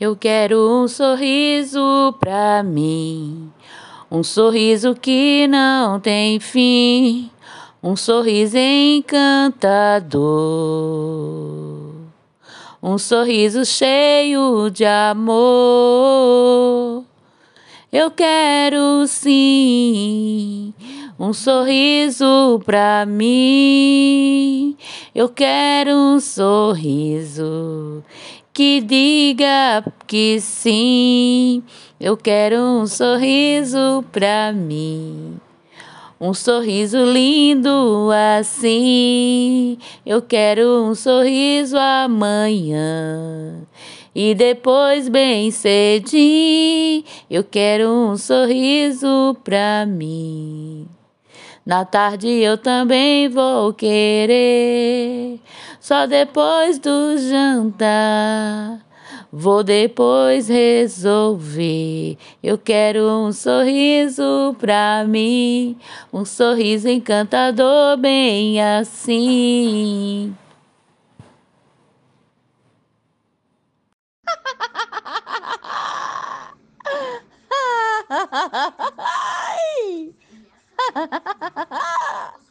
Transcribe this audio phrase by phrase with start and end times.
[0.00, 3.48] Eu quero um sorriso pra mim,
[4.10, 7.30] um sorriso que não tem fim,
[7.80, 10.24] um sorriso encantador,
[12.82, 15.34] um sorriso cheio de amor.
[17.92, 20.74] Eu quero sim
[21.16, 24.76] um sorriso pra mim.
[25.14, 28.02] Eu quero um sorriso
[28.54, 31.60] que diga que sim.
[32.00, 35.40] Eu quero um sorriso pra mim.
[36.20, 39.76] Um sorriso lindo assim.
[40.06, 43.66] Eu quero um sorriso amanhã.
[44.14, 50.86] E depois, bem cedinho, eu quero um sorriso pra mim.
[51.66, 55.40] Na tarde eu também vou querer,
[55.80, 58.80] só depois do jantar.
[59.32, 62.18] Vou depois resolver.
[62.42, 65.78] Eu quero um sorriso pra mim,
[66.12, 70.36] um sorriso encantador, bem assim.
[80.94, 82.43] 哈哈哈哈哈哈